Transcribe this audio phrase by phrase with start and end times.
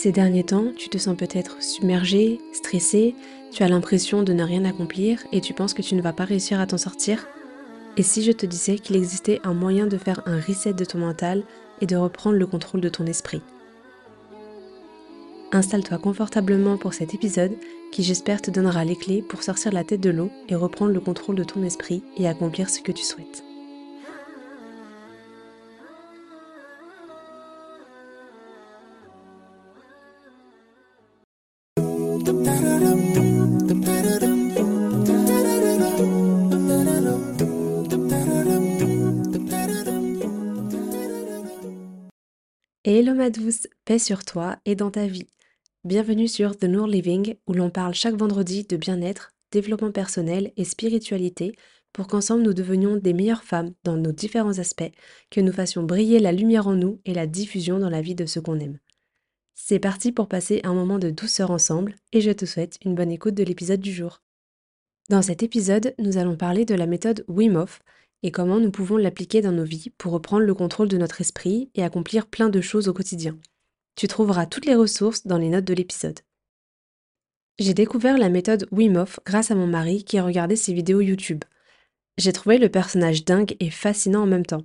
[0.00, 3.16] Ces derniers temps, tu te sens peut-être submergé, stressé,
[3.50, 6.24] tu as l'impression de ne rien accomplir et tu penses que tu ne vas pas
[6.24, 7.26] réussir à t'en sortir
[7.96, 10.98] Et si je te disais qu'il existait un moyen de faire un reset de ton
[10.98, 11.42] mental
[11.80, 13.42] et de reprendre le contrôle de ton esprit?
[15.50, 17.56] Installe-toi confortablement pour cet épisode
[17.90, 21.00] qui j'espère te donnera les clés pour sortir la tête de l'eau et reprendre le
[21.00, 23.47] contrôle de ton esprit et accomplir ce que tu souhaites.
[32.28, 32.34] Hello
[43.14, 45.26] ma douce, paix sur toi et dans ta vie.
[45.84, 50.64] Bienvenue sur The Noor Living où l'on parle chaque vendredi de bien-être, développement personnel et
[50.64, 51.52] spiritualité
[51.94, 54.92] pour qu'ensemble nous devenions des meilleures femmes dans nos différents aspects,
[55.30, 58.26] que nous fassions briller la lumière en nous et la diffusion dans la vie de
[58.26, 58.78] ceux qu'on aime.
[59.60, 63.10] C'est parti pour passer un moment de douceur ensemble et je te souhaite une bonne
[63.10, 64.22] écoute de l'épisode du jour.
[65.10, 67.82] Dans cet épisode, nous allons parler de la méthode Wim Hof
[68.22, 71.70] et comment nous pouvons l'appliquer dans nos vies pour reprendre le contrôle de notre esprit
[71.74, 73.36] et accomplir plein de choses au quotidien.
[73.96, 76.20] Tu trouveras toutes les ressources dans les notes de l'épisode.
[77.58, 81.00] J'ai découvert la méthode Wim Hof grâce à mon mari qui a regardé ses vidéos
[81.00, 81.44] YouTube.
[82.16, 84.64] J'ai trouvé le personnage dingue et fascinant en même temps.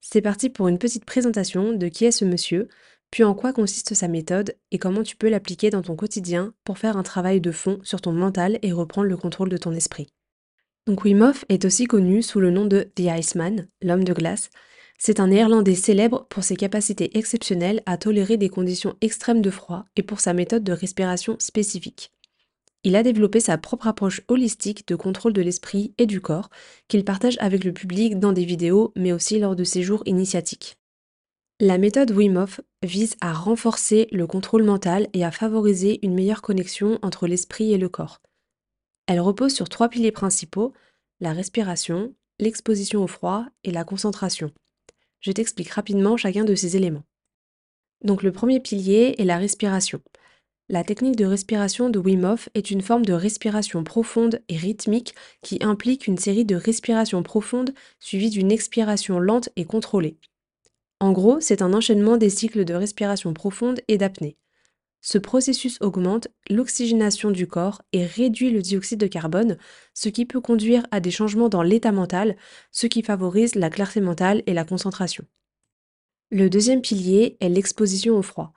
[0.00, 2.68] C'est parti pour une petite présentation de qui est ce monsieur,
[3.12, 6.78] puis en quoi consiste sa méthode et comment tu peux l'appliquer dans ton quotidien pour
[6.78, 10.08] faire un travail de fond sur ton mental et reprendre le contrôle de ton esprit?
[10.86, 14.48] Donc Wim est aussi connu sous le nom de The Iceman, l'homme de glace.
[14.98, 19.84] C'est un néerlandais célèbre pour ses capacités exceptionnelles à tolérer des conditions extrêmes de froid
[19.94, 22.12] et pour sa méthode de respiration spécifique.
[22.82, 26.48] Il a développé sa propre approche holistique de contrôle de l'esprit et du corps
[26.88, 30.78] qu'il partage avec le public dans des vidéos mais aussi lors de ses jours initiatiques.
[31.64, 36.42] La méthode Wim Hof vise à renforcer le contrôle mental et à favoriser une meilleure
[36.42, 38.20] connexion entre l'esprit et le corps.
[39.06, 40.72] Elle repose sur trois piliers principaux,
[41.20, 44.50] la respiration, l'exposition au froid et la concentration.
[45.20, 47.04] Je t'explique rapidement chacun de ces éléments.
[48.04, 50.00] Donc le premier pilier est la respiration.
[50.68, 55.14] La technique de respiration de Wim Hof est une forme de respiration profonde et rythmique
[55.42, 60.16] qui implique une série de respirations profondes suivies d'une expiration lente et contrôlée.
[61.02, 64.36] En gros, c'est un enchaînement des cycles de respiration profonde et d'apnée.
[65.00, 69.58] Ce processus augmente l'oxygénation du corps et réduit le dioxyde de carbone,
[69.94, 72.36] ce qui peut conduire à des changements dans l'état mental,
[72.70, 75.24] ce qui favorise la clarté mentale et la concentration.
[76.30, 78.52] Le deuxième pilier est l'exposition au froid.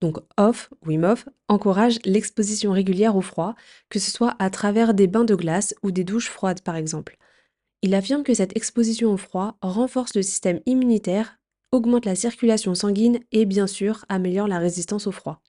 [0.00, 3.56] Donc off, Wim Hof, encourage l'exposition régulière au froid,
[3.90, 7.18] que ce soit à travers des bains de glace ou des douches froides par exemple.
[7.82, 11.38] Il affirme que cette exposition au froid renforce le système immunitaire,
[11.74, 15.42] augmente la circulation sanguine et bien sûr améliore la résistance au froid.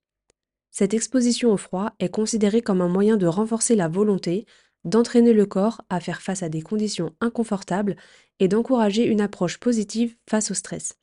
[0.71, 4.45] Cette exposition au froid est considérée comme un moyen de renforcer la volonté,
[4.83, 7.95] d'entraîner le corps à faire face à des conditions inconfortables
[8.39, 10.97] et d'encourager une approche positive face au stress.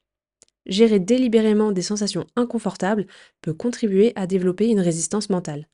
[0.67, 3.07] Gérer délibérément des sensations inconfortables
[3.43, 5.69] peut contribuer à développer une résistance mentale.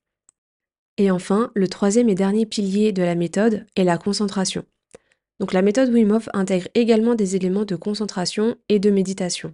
[0.98, 4.64] Et enfin, le troisième et dernier pilier de la méthode est la concentration.
[5.40, 9.52] Donc la méthode Wim Hof intègre également des éléments de concentration et de méditation,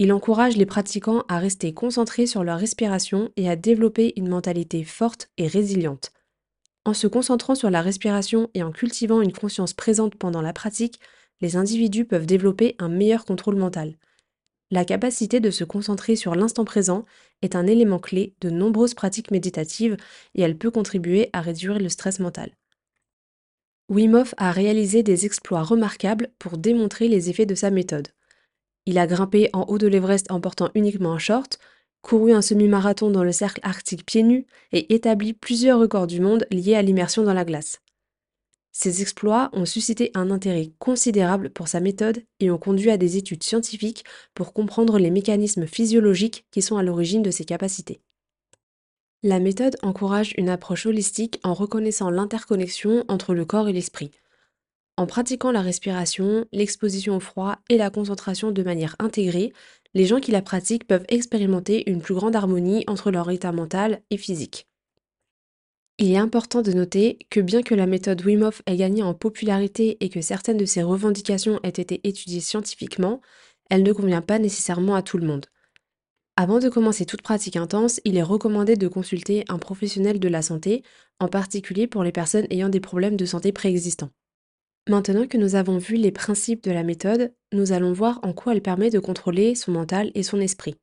[0.00, 4.82] il encourage les pratiquants à rester concentrés sur leur respiration et à développer une mentalité
[4.82, 6.12] forte et résiliente.
[6.86, 11.00] En se concentrant sur la respiration et en cultivant une conscience présente pendant la pratique,
[11.42, 13.98] les individus peuvent développer un meilleur contrôle mental.
[14.70, 17.04] La capacité de se concentrer sur l'instant présent
[17.42, 19.98] est un élément clé de nombreuses pratiques méditatives
[20.34, 22.56] et elle peut contribuer à réduire le stress mental.
[23.90, 28.06] Wim a réalisé des exploits remarquables pour démontrer les effets de sa méthode.
[28.86, 31.58] Il a grimpé en haut de l'Everest en portant uniquement un short,
[32.00, 36.46] couru un semi-marathon dans le cercle arctique pieds nus et établi plusieurs records du monde
[36.52, 37.80] liés à l'immersion dans la glace.
[38.70, 43.16] Ces exploits ont suscité un intérêt considérable pour sa méthode et ont conduit à des
[43.16, 48.00] études scientifiques pour comprendre les mécanismes physiologiques qui sont à l'origine de ses capacités.
[49.22, 54.10] La méthode encourage une approche holistique en reconnaissant l'interconnexion entre le corps et l'esprit,
[55.00, 59.52] en pratiquant la respiration, l'exposition au froid et la concentration de manière intégrée,
[59.94, 64.02] les gens qui la pratiquent peuvent expérimenter une plus grande harmonie entre leur état mental
[64.10, 64.68] et physique.
[65.96, 69.14] Il est important de noter que bien que la méthode Wim Hof ait gagné en
[69.14, 73.22] popularité et que certaines de ses revendications aient été étudiées scientifiquement,
[73.70, 75.46] elle ne convient pas nécessairement à tout le monde.
[76.36, 80.42] Avant de commencer toute pratique intense, il est recommandé de consulter un professionnel de la
[80.42, 80.82] santé,
[81.18, 84.10] en particulier pour les personnes ayant des problèmes de santé préexistants.
[84.88, 88.54] Maintenant que nous avons vu les principes de la méthode, nous allons voir en quoi
[88.54, 90.76] elle permet de contrôler son mental et son esprit.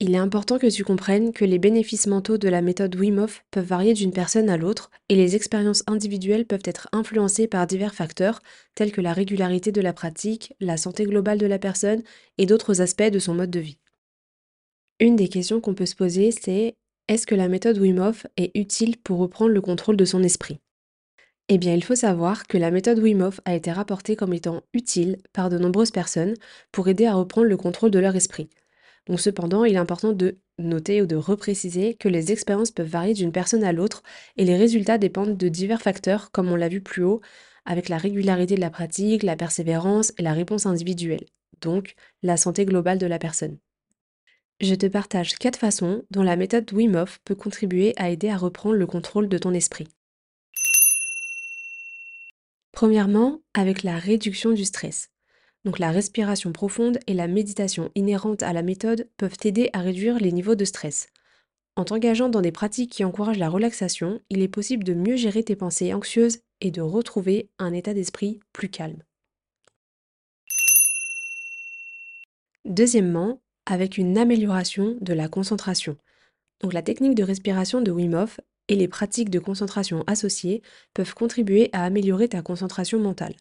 [0.00, 3.44] Il est important que tu comprennes que les bénéfices mentaux de la méthode Wim Hof
[3.50, 7.94] peuvent varier d'une personne à l'autre et les expériences individuelles peuvent être influencées par divers
[7.94, 8.40] facteurs
[8.76, 12.04] tels que la régularité de la pratique, la santé globale de la personne
[12.36, 13.78] et d'autres aspects de son mode de vie.
[15.00, 16.74] Une des questions qu'on peut se poser, c'est
[17.06, 20.58] est-ce que la méthode Wim Hof est utile pour reprendre le contrôle de son esprit?
[21.48, 24.62] Eh bien, il faut savoir que la méthode Wim Hof a été rapportée comme étant
[24.74, 26.34] utile par de nombreuses personnes
[26.72, 28.50] pour aider à reprendre le contrôle de leur esprit.
[29.06, 33.14] Donc cependant, il est important de noter ou de repréciser que les expériences peuvent varier
[33.14, 34.02] d'une personne à l'autre
[34.36, 37.20] et les résultats dépendent de divers facteurs, comme on l'a vu plus haut,
[37.64, 41.26] avec la régularité de la pratique, la persévérance et la réponse individuelle,
[41.60, 41.94] donc
[42.24, 43.58] la santé globale de la personne.
[44.60, 48.36] Je te partage quatre façons dont la méthode Wim Hof peut contribuer à aider à
[48.36, 49.86] reprendre le contrôle de ton esprit.
[52.72, 55.10] Premièrement, avec la réduction du stress.
[55.64, 60.18] Donc la respiration profonde et la méditation inhérente à la méthode peuvent t'aider à réduire
[60.18, 61.08] les niveaux de stress.
[61.76, 65.44] En t'engageant dans des pratiques qui encouragent la relaxation, il est possible de mieux gérer
[65.44, 69.04] tes pensées anxieuses et de retrouver un état d'esprit plus calme.
[72.64, 75.96] Deuxièmement, avec une amélioration de la concentration.
[76.60, 80.62] Donc la technique de respiration de Wim Hof et les pratiques de concentration associées
[80.94, 83.34] peuvent contribuer à améliorer ta concentration mentale.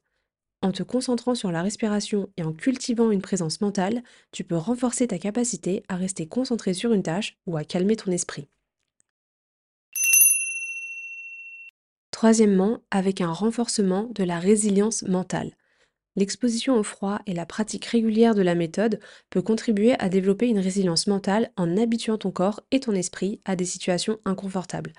[0.61, 5.07] En te concentrant sur la respiration et en cultivant une présence mentale, tu peux renforcer
[5.07, 8.49] ta capacité à rester concentré sur une tâche ou à calmer ton esprit.
[12.11, 15.51] Troisièmement, avec un renforcement de la résilience mentale.
[16.17, 18.99] L'exposition au froid et la pratique régulière de la méthode
[19.29, 23.55] peut contribuer à développer une résilience mentale en habituant ton corps et ton esprit à
[23.55, 24.93] des situations inconfortables.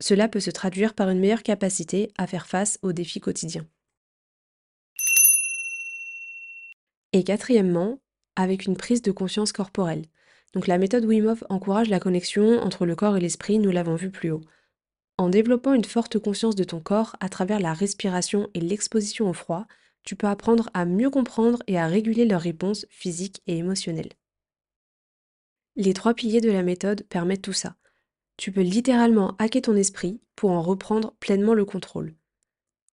[0.00, 3.66] Cela peut se traduire par une meilleure capacité à faire face aux défis quotidiens.
[7.12, 7.98] Et quatrièmement,
[8.36, 10.04] avec une prise de conscience corporelle.
[10.52, 13.96] Donc la méthode Wim Hof encourage la connexion entre le corps et l'esprit, nous l'avons
[13.96, 14.42] vu plus haut.
[15.18, 19.32] En développant une forte conscience de ton corps à travers la respiration et l'exposition au
[19.32, 19.66] froid,
[20.04, 24.12] tu peux apprendre à mieux comprendre et à réguler leurs réponses physiques et émotionnelles.
[25.76, 27.76] Les trois piliers de la méthode permettent tout ça.
[28.36, 32.14] Tu peux littéralement hacker ton esprit pour en reprendre pleinement le contrôle.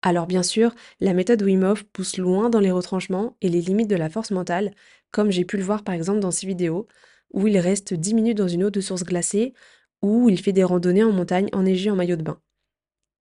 [0.01, 3.95] Alors bien sûr, la méthode Wim pousse loin dans les retranchements et les limites de
[3.95, 4.73] la force mentale,
[5.11, 6.87] comme j'ai pu le voir par exemple dans ses vidéos,
[7.33, 9.53] où il reste 10 minutes dans une eau de source glacée,
[10.01, 12.41] ou il fait des randonnées en montagne enneigées en maillot de bain.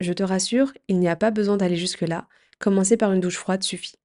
[0.01, 2.27] Je te rassure, il n'y a pas besoin d'aller jusque-là,
[2.61, 3.97] commencer par une douche froide suffit.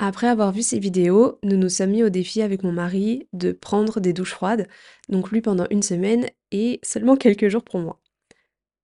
[0.00, 3.52] Après avoir vu ces vidéos, nous nous sommes mis au défi avec mon mari de
[3.52, 4.66] prendre des douches froides,
[5.08, 8.00] donc lui pendant une semaine et seulement quelques jours pour moi.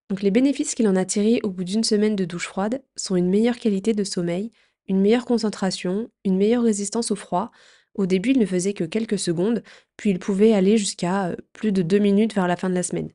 [0.08, 3.16] Donc les bénéfices qu'il en a tirés au bout d'une semaine de douche froide sont
[3.16, 4.50] une meilleure qualité de sommeil,
[4.86, 7.50] une meilleure concentration, une meilleure résistance au froid.
[7.94, 9.62] Au début, il ne faisait que quelques secondes,
[9.96, 12.82] puis il pouvait aller jusqu'à euh, plus de deux minutes vers la fin de la
[12.82, 13.10] semaine.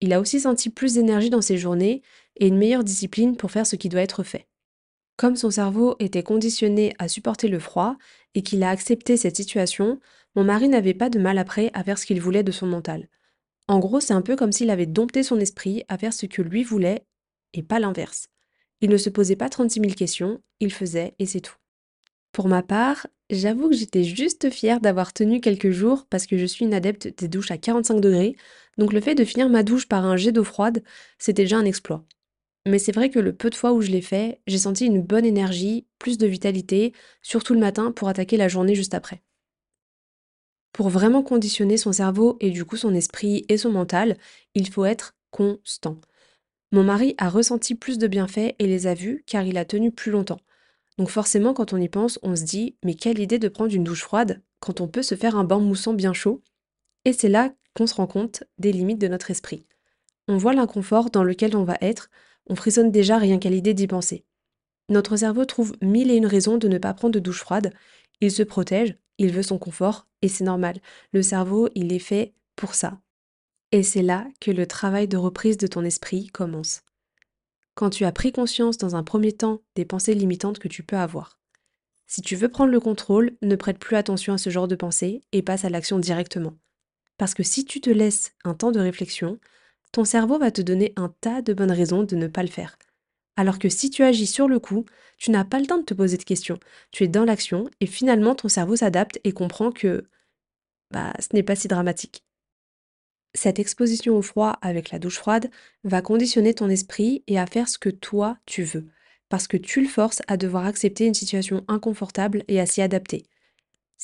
[0.00, 2.02] Il a aussi senti plus d'énergie dans ses journées
[2.36, 4.46] et une meilleure discipline pour faire ce qui doit être fait.
[5.16, 7.96] Comme son cerveau était conditionné à supporter le froid
[8.34, 10.00] et qu'il a accepté cette situation,
[10.34, 13.08] mon mari n'avait pas de mal après à faire ce qu'il voulait de son mental.
[13.68, 16.42] En gros, c'est un peu comme s'il avait dompté son esprit à faire ce que
[16.42, 17.06] lui voulait
[17.52, 18.28] et pas l'inverse.
[18.80, 21.56] Il ne se posait pas 36 000 questions, il faisait et c'est tout.
[22.32, 26.44] Pour ma part, j'avoue que j'étais juste fière d'avoir tenu quelques jours parce que je
[26.44, 28.36] suis une adepte des douches à 45 degrés,
[28.76, 30.82] donc le fait de finir ma douche par un jet d'eau froide,
[31.18, 32.04] c'était déjà un exploit.
[32.66, 35.02] Mais c'est vrai que le peu de fois où je l'ai fait, j'ai senti une
[35.02, 39.22] bonne énergie, plus de vitalité, surtout le matin pour attaquer la journée juste après.
[40.72, 44.16] Pour vraiment conditionner son cerveau et du coup son esprit et son mental,
[44.54, 46.00] il faut être constant.
[46.72, 49.92] Mon mari a ressenti plus de bienfaits et les a vus car il a tenu
[49.92, 50.40] plus longtemps.
[50.98, 53.84] Donc forcément quand on y pense, on se dit mais quelle idée de prendre une
[53.84, 56.42] douche froide quand on peut se faire un bain moussant bien chaud
[57.04, 59.66] Et c'est là qu'on se rend compte des limites de notre esprit.
[60.26, 62.10] On voit l'inconfort dans lequel on va être,
[62.46, 64.24] on frissonne déjà rien qu'à l'idée d'y penser.
[64.88, 67.72] Notre cerveau trouve mille et une raisons de ne pas prendre de douche froide,
[68.20, 70.80] il se protège, il veut son confort, et c'est normal.
[71.12, 73.00] Le cerveau, il est fait pour ça.
[73.72, 76.82] Et c'est là que le travail de reprise de ton esprit commence.
[77.74, 80.96] Quand tu as pris conscience dans un premier temps des pensées limitantes que tu peux
[80.96, 81.40] avoir.
[82.06, 85.22] Si tu veux prendre le contrôle, ne prête plus attention à ce genre de pensées
[85.32, 86.56] et passe à l'action directement.
[87.18, 89.38] Parce que si tu te laisses un temps de réflexion,
[89.94, 92.76] ton cerveau va te donner un tas de bonnes raisons de ne pas le faire.
[93.36, 94.84] Alors que si tu agis sur le coup,
[95.18, 96.58] tu n'as pas le temps de te poser de questions.
[96.90, 100.08] Tu es dans l'action et finalement ton cerveau s'adapte et comprend que
[100.90, 102.24] bah, ce n'est pas si dramatique.
[103.34, 105.48] Cette exposition au froid avec la douche froide
[105.84, 108.88] va conditionner ton esprit et à faire ce que toi tu veux,
[109.28, 113.22] parce que tu le forces à devoir accepter une situation inconfortable et à s'y adapter.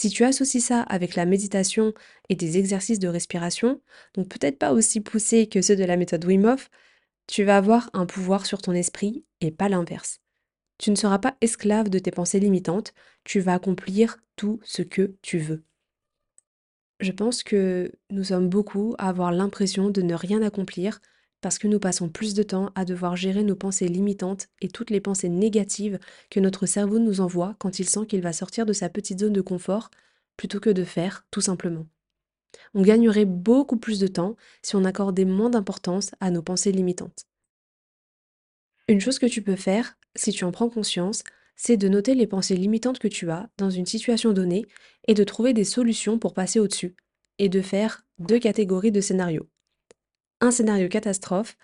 [0.00, 1.92] Si tu associes ça avec la méditation
[2.30, 3.82] et des exercices de respiration,
[4.14, 6.70] donc peut-être pas aussi poussés que ceux de la méthode Wim Hof,
[7.26, 10.22] tu vas avoir un pouvoir sur ton esprit et pas l'inverse.
[10.78, 15.16] Tu ne seras pas esclave de tes pensées limitantes, tu vas accomplir tout ce que
[15.20, 15.64] tu veux.
[17.00, 21.02] Je pense que nous sommes beaucoup à avoir l'impression de ne rien accomplir
[21.40, 24.90] parce que nous passons plus de temps à devoir gérer nos pensées limitantes et toutes
[24.90, 25.98] les pensées négatives
[26.30, 29.32] que notre cerveau nous envoie quand il sent qu'il va sortir de sa petite zone
[29.32, 29.90] de confort
[30.36, 31.86] plutôt que de faire tout simplement.
[32.74, 37.26] On gagnerait beaucoup plus de temps si on accordait moins d'importance à nos pensées limitantes.
[38.88, 41.22] Une chose que tu peux faire, si tu en prends conscience,
[41.54, 44.66] c'est de noter les pensées limitantes que tu as dans une situation donnée
[45.06, 46.96] et de trouver des solutions pour passer au-dessus,
[47.38, 49.49] et de faire deux catégories de scénarios.
[50.40, 51.56] Un scénario catastrophe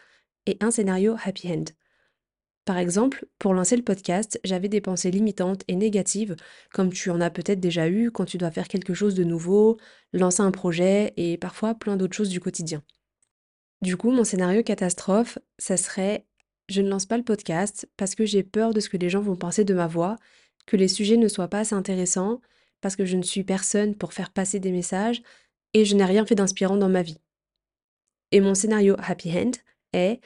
[0.47, 1.65] et un scénario happy end.
[2.67, 6.37] Par exemple, pour lancer le podcast, j'avais des pensées limitantes et négatives,
[6.73, 9.79] comme tu en as peut-être déjà eu quand tu dois faire quelque chose de nouveau,
[10.13, 12.83] lancer un projet et parfois plein d'autres choses du quotidien.
[13.83, 16.27] Du coup, mon scénario catastrophe, ça serait
[16.69, 19.21] je ne lance pas le podcast parce que j'ai peur de ce que les gens
[19.21, 20.17] vont penser de ma voix,
[20.67, 22.41] que les sujets ne soient pas assez intéressants,
[22.81, 25.23] parce que je ne suis personne pour faire passer des messages
[25.73, 27.19] et je n'ai rien fait d'inspirant dans ma vie.
[28.37, 29.53] Et mon scénario happy end
[29.95, 30.21] est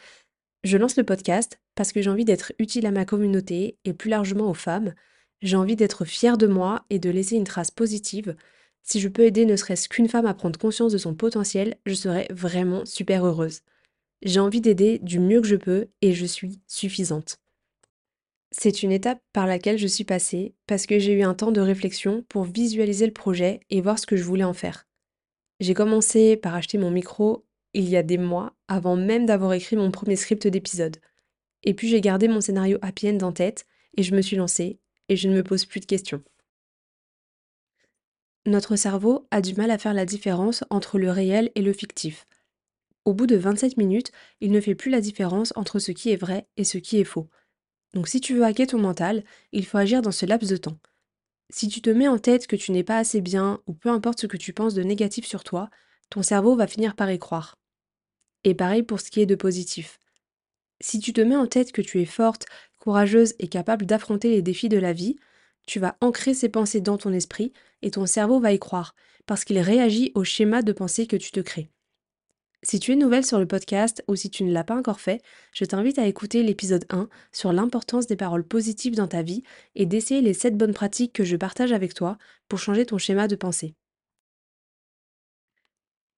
[0.64, 4.10] je lance le podcast parce que j'ai envie d'être utile à ma communauté et plus
[4.10, 4.94] largement aux femmes.
[5.42, 8.34] J'ai envie d'être fière de moi et de laisser une trace positive.
[8.82, 11.94] Si je peux aider ne serait-ce qu'une femme à prendre conscience de son potentiel, je
[11.94, 13.60] serais vraiment super heureuse.
[14.22, 17.38] J'ai envie d'aider du mieux que je peux et je suis suffisante.
[18.50, 21.60] C'est une étape par laquelle je suis passée parce que j'ai eu un temps de
[21.60, 24.88] réflexion pour visualiser le projet et voir ce que je voulais en faire.
[25.60, 29.76] J'ai commencé par acheter mon micro il y a des mois avant même d'avoir écrit
[29.76, 30.96] mon premier script d'épisode.
[31.62, 34.80] Et puis j'ai gardé mon scénario happy end en tête et je me suis lancée
[35.08, 36.22] et je ne me pose plus de questions.
[38.46, 42.26] Notre cerveau a du mal à faire la différence entre le réel et le fictif.
[43.04, 46.16] Au bout de 27 minutes, il ne fait plus la différence entre ce qui est
[46.16, 47.28] vrai et ce qui est faux.
[47.92, 50.78] Donc si tu veux hacker ton mental, il faut agir dans ce laps de temps.
[51.50, 54.20] Si tu te mets en tête que tu n'es pas assez bien, ou peu importe
[54.20, 55.68] ce que tu penses de négatif sur toi,
[56.08, 57.59] ton cerveau va finir par y croire.
[58.44, 59.98] Et pareil pour ce qui est de positif.
[60.80, 62.46] Si tu te mets en tête que tu es forte,
[62.78, 65.16] courageuse et capable d'affronter les défis de la vie,
[65.66, 68.94] tu vas ancrer ces pensées dans ton esprit et ton cerveau va y croire,
[69.26, 71.70] parce qu'il réagit au schéma de pensée que tu te crées.
[72.62, 75.22] Si tu es nouvelle sur le podcast ou si tu ne l'as pas encore fait,
[75.52, 79.42] je t'invite à écouter l'épisode 1 sur l'importance des paroles positives dans ta vie
[79.76, 82.18] et d'essayer les 7 bonnes pratiques que je partage avec toi
[82.48, 83.76] pour changer ton schéma de pensée.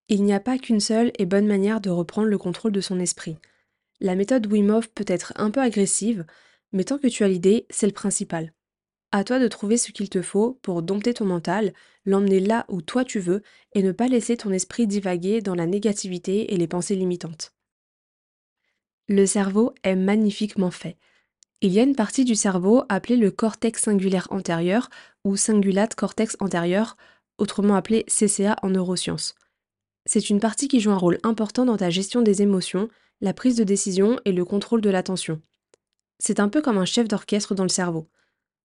[0.09, 3.00] Il n'y a pas qu'une seule et bonne manière de reprendre le contrôle de son
[3.00, 3.37] esprit.
[4.00, 6.26] La méthode Wim peut être un peu agressive,
[6.73, 8.52] mais tant que tu as l'idée, c'est le principal.
[9.12, 11.75] À toi de trouver ce qu'il te faut pour dompter ton mental,
[12.06, 13.42] l'emmener là où toi tu veux
[13.75, 17.52] et ne pas laisser ton esprit divaguer dans la négativité et les pensées limitantes.
[19.09, 20.97] Le cerveau est magnifiquement fait.
[21.61, 24.88] Il y a une partie du cerveau appelée le cortex singulaire antérieur
[25.25, 26.97] ou cingulate cortex antérieur,
[27.37, 29.35] autrement appelé CCA en neurosciences.
[30.14, 32.90] C'est une partie qui joue un rôle important dans ta gestion des émotions,
[33.23, 35.40] la prise de décision et le contrôle de l'attention.
[36.19, 38.11] C'est un peu comme un chef d'orchestre dans le cerveau.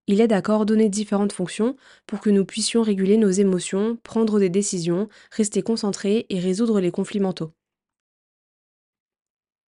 [0.07, 4.49] Il aide à coordonner différentes fonctions pour que nous puissions réguler nos émotions, prendre des
[4.49, 7.53] décisions, rester concentrés et résoudre les conflits mentaux.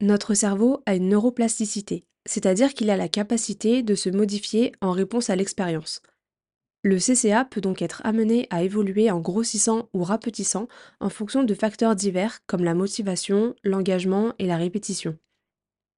[0.02, 5.30] Notre cerveau a une neuroplasticité, c'est-à-dire qu'il a la capacité de se modifier en réponse
[5.30, 6.02] à l'expérience.
[6.84, 10.70] Le CCA peut donc être amené à évoluer en grossissant ou rapetissant
[11.02, 15.18] en fonction de facteurs divers comme la motivation, l'engagement et la répétition.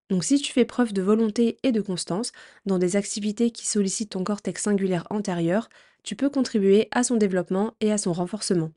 [0.10, 2.32] Donc si tu fais preuve de volonté et de constance
[2.66, 5.70] dans des activités qui sollicitent ton cortex singulaire antérieur,
[6.04, 8.72] tu peux contribuer à son développement et à son renforcement.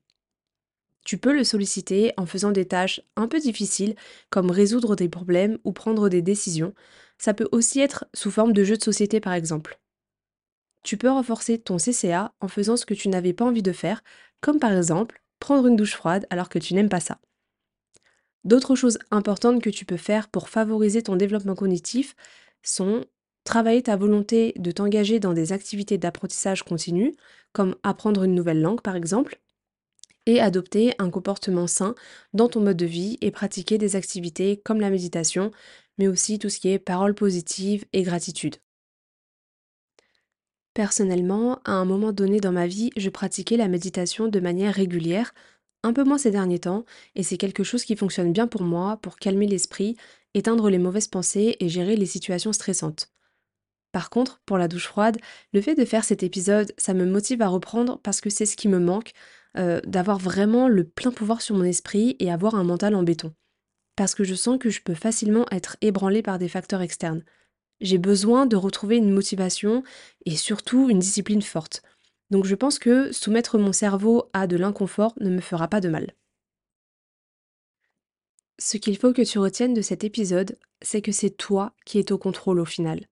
[1.07, 3.95] Tu peux le solliciter en faisant des tâches un peu difficiles
[4.29, 6.75] comme résoudre des problèmes ou prendre des décisions.
[7.19, 9.81] Ça peut aussi être sous forme de jeu de société par exemple.
[10.85, 14.03] Tu peux renforcer ton CCA en faisant ce que tu n'avais pas envie de faire,
[14.41, 17.19] comme par exemple prendre une douche froide alors que tu n'aimes pas ça.
[18.45, 22.15] D'autres choses importantes que tu peux faire pour favoriser ton développement cognitif
[22.63, 23.05] sont
[23.45, 27.15] travailler ta volonté de t'engager dans des activités d'apprentissage continu,
[27.53, 29.41] comme apprendre une nouvelle langue par exemple,
[30.27, 31.95] et adopter un comportement sain
[32.33, 35.51] dans ton mode de vie et pratiquer des activités comme la méditation,
[35.99, 38.57] mais aussi tout ce qui est paroles positives et gratitude.
[40.75, 45.33] Personnellement, à un moment donné dans ma vie, je pratiquais la méditation de manière régulière
[45.85, 48.97] un peu moins ces derniers temps, et c'est quelque chose qui fonctionne bien pour moi
[48.97, 49.97] pour calmer l'esprit,
[50.33, 53.13] éteindre les mauvaises pensées et gérer les situations stressantes.
[53.93, 55.19] Par contre, pour la douche froide,
[55.53, 58.57] le fait de faire cet épisode, ça me motive à reprendre parce que c'est ce
[58.57, 59.13] qui me manque,
[59.57, 63.33] euh, d'avoir vraiment le plein pouvoir sur mon esprit et avoir un mental en béton.
[63.95, 67.23] Parce que je sens que je peux facilement être ébranlée par des facteurs externes.
[67.81, 69.83] J'ai besoin de retrouver une motivation
[70.27, 71.83] et surtout une discipline forte.
[72.31, 75.89] Donc je pense que soumettre mon cerveau à de l'inconfort ne me fera pas de
[75.89, 76.15] mal.
[78.59, 82.13] Ce qu'il faut que tu retiennes de cet épisode, c'est que c'est toi qui es
[82.13, 83.07] au contrôle au final.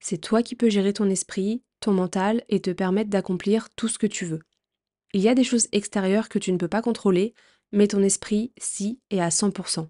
[0.00, 3.98] C'est toi qui peux gérer ton esprit, ton mental et te permettre d'accomplir tout ce
[3.98, 4.40] que tu veux.
[5.12, 7.34] Il y a des choses extérieures que tu ne peux pas contrôler,
[7.72, 9.88] mais ton esprit, si, est à 100%.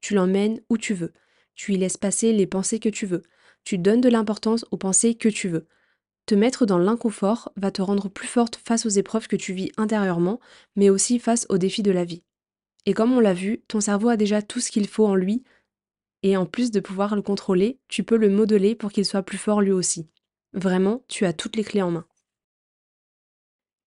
[0.00, 1.12] Tu l'emmènes où tu veux.
[1.54, 3.22] Tu y laisses passer les pensées que tu veux.
[3.66, 5.66] Tu donnes de l'importance aux pensées que tu veux.
[6.26, 9.72] Te mettre dans l'inconfort va te rendre plus forte face aux épreuves que tu vis
[9.76, 10.38] intérieurement,
[10.76, 12.22] mais aussi face aux défis de la vie.
[12.86, 15.42] Et comme on l'a vu, ton cerveau a déjà tout ce qu'il faut en lui,
[16.22, 19.36] et en plus de pouvoir le contrôler, tu peux le modeler pour qu'il soit plus
[19.36, 20.08] fort lui aussi.
[20.52, 22.06] Vraiment, tu as toutes les clés en main.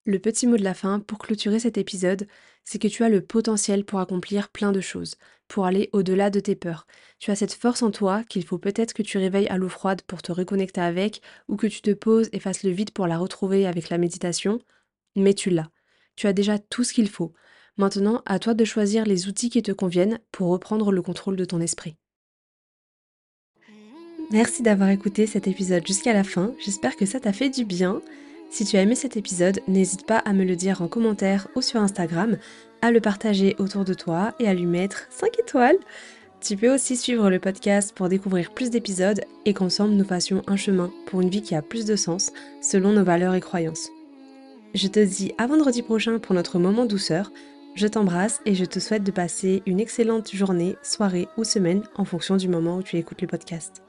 [0.03, 2.27] Le petit mot de la fin pour clôturer cet épisode,
[2.65, 5.15] c'est que tu as le potentiel pour accomplir plein de choses,
[5.49, 6.87] pour aller au-delà de tes peurs.
[7.19, 10.03] Tu as cette force en toi qu'il faut peut-être que tu réveilles à l'eau froide
[10.03, 13.17] pour te reconnecter avec, ou que tu te poses et fasses le vide pour la
[13.17, 14.59] retrouver avec la méditation,
[15.17, 15.69] mais tu l'as.
[16.15, 17.33] Tu as déjà tout ce qu'il faut.
[17.77, 21.45] Maintenant, à toi de choisir les outils qui te conviennent pour reprendre le contrôle de
[21.45, 21.95] ton esprit.
[24.31, 28.01] Merci d'avoir écouté cet épisode jusqu'à la fin, j'espère que ça t'a fait du bien.
[28.51, 31.61] Si tu as aimé cet épisode, n'hésite pas à me le dire en commentaire ou
[31.61, 32.37] sur Instagram,
[32.81, 35.77] à le partager autour de toi et à lui mettre 5 étoiles.
[36.41, 40.55] Tu peux aussi suivre le podcast pour découvrir plus d'épisodes et qu'ensemble nous fassions un
[40.55, 42.31] chemin pour une vie qui a plus de sens
[42.61, 43.89] selon nos valeurs et croyances.
[44.73, 47.31] Je te dis à vendredi prochain pour notre moment douceur.
[47.75, 52.05] Je t'embrasse et je te souhaite de passer une excellente journée, soirée ou semaine en
[52.05, 53.81] fonction du moment où tu écoutes le podcast.